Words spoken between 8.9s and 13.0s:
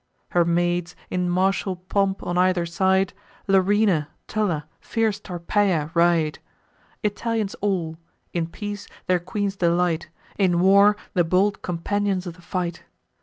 their queen's delight; In war, the bold companions of the fight.